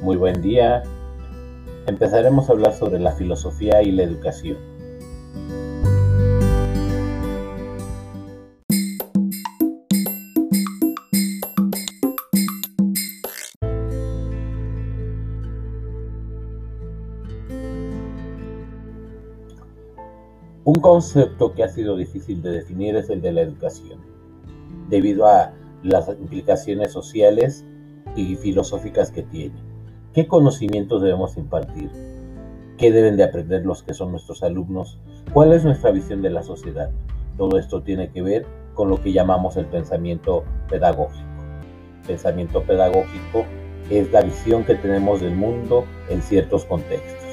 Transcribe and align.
Muy 0.00 0.16
buen 0.16 0.40
día. 0.40 0.84
Empezaremos 1.88 2.48
a 2.48 2.52
hablar 2.52 2.72
sobre 2.72 3.00
la 3.00 3.10
filosofía 3.12 3.82
y 3.82 3.90
la 3.90 4.04
educación. 4.04 4.56
Un 20.64 20.74
concepto 20.80 21.54
que 21.54 21.64
ha 21.64 21.68
sido 21.68 21.96
difícil 21.96 22.40
de 22.40 22.50
definir 22.50 22.94
es 22.94 23.10
el 23.10 23.20
de 23.20 23.32
la 23.32 23.40
educación, 23.40 23.98
debido 24.88 25.26
a 25.26 25.52
las 25.82 26.08
implicaciones 26.08 26.92
sociales 26.92 27.64
y 28.14 28.36
filosóficas 28.36 29.10
que 29.10 29.24
tiene. 29.24 29.67
¿Qué 30.18 30.26
conocimientos 30.26 31.00
debemos 31.00 31.36
impartir? 31.36 31.92
¿Qué 32.76 32.90
deben 32.90 33.16
de 33.16 33.22
aprender 33.22 33.64
los 33.64 33.84
que 33.84 33.94
son 33.94 34.10
nuestros 34.10 34.42
alumnos? 34.42 34.98
¿Cuál 35.32 35.52
es 35.52 35.64
nuestra 35.64 35.92
visión 35.92 36.22
de 36.22 36.30
la 36.30 36.42
sociedad? 36.42 36.90
Todo 37.36 37.56
esto 37.56 37.82
tiene 37.82 38.10
que 38.10 38.20
ver 38.20 38.44
con 38.74 38.90
lo 38.90 39.00
que 39.00 39.12
llamamos 39.12 39.56
el 39.56 39.66
pensamiento 39.66 40.42
pedagógico. 40.68 41.22
pensamiento 42.04 42.64
pedagógico 42.64 43.44
es 43.90 44.10
la 44.10 44.22
visión 44.22 44.64
que 44.64 44.74
tenemos 44.74 45.20
del 45.20 45.36
mundo 45.36 45.84
en 46.08 46.20
ciertos 46.20 46.64
contextos. 46.64 47.27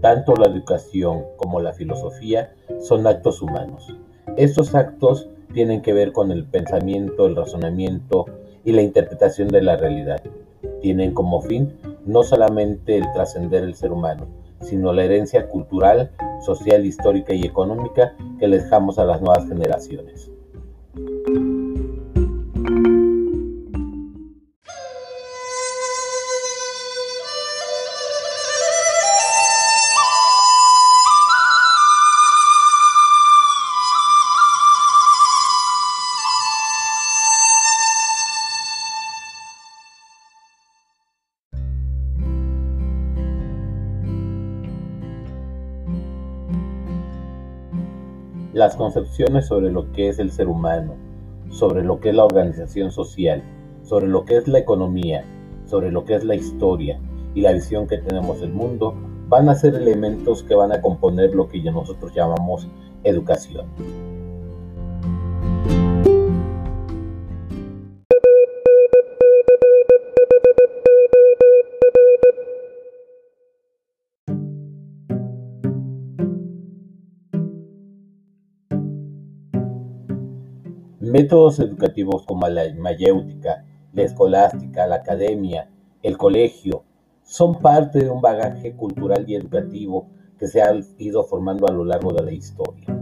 Tanto 0.00 0.34
la 0.34 0.46
educación 0.46 1.24
como 1.36 1.60
la 1.60 1.72
filosofía 1.72 2.54
son 2.80 3.06
actos 3.06 3.42
humanos. 3.42 3.96
Estos 4.36 4.74
actos 4.74 5.28
tienen 5.52 5.82
que 5.82 5.92
ver 5.92 6.12
con 6.12 6.30
el 6.30 6.44
pensamiento, 6.44 7.26
el 7.26 7.34
razonamiento 7.34 8.26
y 8.64 8.72
la 8.72 8.82
interpretación 8.82 9.48
de 9.48 9.62
la 9.62 9.76
realidad. 9.76 10.22
Tienen 10.80 11.14
como 11.14 11.40
fin 11.40 11.78
no 12.04 12.22
solamente 12.22 12.96
el 12.96 13.10
trascender 13.12 13.64
el 13.64 13.74
ser 13.74 13.92
humano, 13.92 14.28
sino 14.60 14.92
la 14.92 15.04
herencia 15.04 15.48
cultural, 15.48 16.12
social, 16.40 16.86
histórica 16.86 17.34
y 17.34 17.44
económica 17.44 18.14
que 18.38 18.46
dejamos 18.46 18.98
a 18.98 19.04
las 19.04 19.20
nuevas 19.20 19.48
generaciones. 19.48 20.30
Las 48.52 48.76
concepciones 48.76 49.46
sobre 49.46 49.70
lo 49.70 49.92
que 49.92 50.08
es 50.08 50.18
el 50.18 50.30
ser 50.30 50.48
humano, 50.48 50.94
sobre 51.50 51.82
lo 51.84 52.00
que 52.00 52.10
es 52.10 52.14
la 52.14 52.24
organización 52.24 52.90
social, 52.90 53.42
sobre 53.82 54.06
lo 54.06 54.24
que 54.24 54.36
es 54.36 54.48
la 54.48 54.58
economía, 54.58 55.24
sobre 55.64 55.90
lo 55.90 56.04
que 56.04 56.14
es 56.14 56.24
la 56.24 56.34
historia 56.34 57.00
y 57.34 57.40
la 57.42 57.52
visión 57.52 57.86
que 57.86 57.98
tenemos 57.98 58.40
del 58.40 58.52
mundo, 58.52 58.94
van 59.28 59.48
a 59.48 59.54
ser 59.54 59.74
elementos 59.74 60.42
que 60.42 60.54
van 60.54 60.72
a 60.72 60.80
componer 60.80 61.34
lo 61.34 61.48
que 61.48 61.60
nosotros 61.62 62.14
llamamos 62.14 62.66
educación. 63.04 63.66
Métodos 81.10 81.58
educativos 81.58 82.26
como 82.26 82.46
la 82.48 82.64
mayéutica, 82.76 83.64
la 83.94 84.02
escolástica, 84.02 84.86
la 84.86 84.96
academia, 84.96 85.70
el 86.02 86.18
colegio, 86.18 86.84
son 87.22 87.60
parte 87.60 88.00
de 88.00 88.10
un 88.10 88.20
bagaje 88.20 88.76
cultural 88.76 89.24
y 89.26 89.34
educativo 89.34 90.10
que 90.38 90.46
se 90.48 90.60
ha 90.60 90.78
ido 90.98 91.24
formando 91.24 91.66
a 91.66 91.72
lo 91.72 91.86
largo 91.86 92.12
de 92.12 92.24
la 92.24 92.32
historia. 92.32 92.97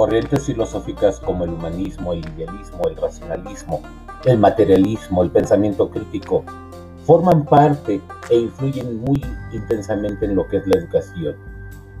Corrientes 0.00 0.46
filosóficas 0.46 1.20
como 1.20 1.44
el 1.44 1.50
humanismo, 1.50 2.14
el 2.14 2.20
idealismo, 2.20 2.88
el 2.88 2.96
racionalismo, 2.96 3.82
el 4.24 4.38
materialismo, 4.38 5.22
el 5.22 5.30
pensamiento 5.30 5.90
crítico, 5.90 6.42
forman 7.04 7.44
parte 7.44 8.00
e 8.30 8.36
influyen 8.38 9.02
muy 9.02 9.22
intensamente 9.52 10.24
en 10.24 10.36
lo 10.36 10.48
que 10.48 10.56
es 10.56 10.66
la 10.66 10.78
educación, 10.78 11.36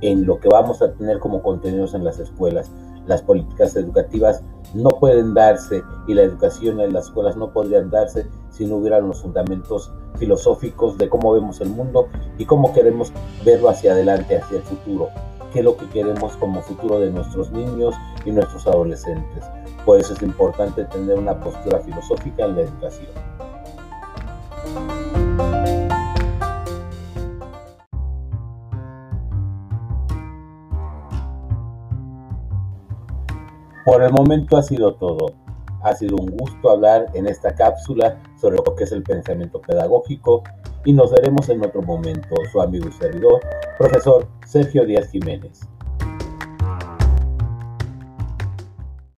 en 0.00 0.26
lo 0.26 0.40
que 0.40 0.48
vamos 0.48 0.82
a 0.82 0.92
tener 0.94 1.20
como 1.20 1.40
contenidos 1.40 1.94
en 1.94 2.02
las 2.02 2.18
escuelas. 2.18 2.68
Las 3.06 3.22
políticas 3.22 3.76
educativas 3.76 4.42
no 4.74 4.88
pueden 4.88 5.32
darse 5.32 5.84
y 6.08 6.14
la 6.14 6.22
educación 6.22 6.80
en 6.80 6.94
las 6.94 7.04
escuelas 7.04 7.36
no 7.36 7.52
podrían 7.52 7.90
darse 7.90 8.26
si 8.50 8.66
no 8.66 8.78
hubieran 8.78 9.06
los 9.06 9.22
fundamentos 9.22 9.92
filosóficos 10.16 10.98
de 10.98 11.08
cómo 11.08 11.32
vemos 11.32 11.60
el 11.60 11.68
mundo 11.68 12.08
y 12.38 12.44
cómo 12.44 12.72
queremos 12.72 13.12
verlo 13.44 13.68
hacia 13.68 13.92
adelante, 13.92 14.38
hacia 14.38 14.56
el 14.56 14.64
futuro 14.64 15.10
qué 15.54 15.60
es 15.60 15.64
lo 15.64 15.76
que 15.76 15.88
queremos 15.90 16.36
como 16.38 16.60
futuro 16.62 16.98
de 16.98 17.12
nuestros 17.12 17.52
niños 17.52 17.94
y 18.24 18.32
nuestros 18.32 18.66
adolescentes. 18.66 19.44
Por 19.86 20.00
eso 20.00 20.12
es 20.12 20.22
importante 20.22 20.84
tener 20.86 21.16
una 21.16 21.38
postura 21.38 21.78
filosófica 21.78 22.44
en 22.44 22.56
la 22.56 22.62
educación. 22.62 23.12
Por 33.84 34.02
el 34.02 34.12
momento 34.12 34.56
ha 34.56 34.62
sido 34.62 34.94
todo. 34.94 35.34
Ha 35.84 35.94
sido 35.94 36.16
un 36.16 36.30
gusto 36.36 36.70
hablar 36.70 37.06
en 37.14 37.26
esta 37.26 37.54
cápsula 37.54 38.20
sobre 38.40 38.56
lo 38.56 38.74
que 38.74 38.84
es 38.84 38.92
el 38.92 39.02
pensamiento 39.02 39.60
pedagógico 39.60 40.42
y 40.84 40.92
nos 40.92 41.12
veremos 41.12 41.48
en 41.50 41.64
otro 41.64 41.82
momento. 41.82 42.34
Su 42.50 42.60
amigo 42.60 42.88
y 42.88 42.92
servidor, 42.92 43.40
profesor 43.78 44.26
Sergio 44.46 44.86
Díaz 44.86 45.10
Jiménez. 45.10 45.60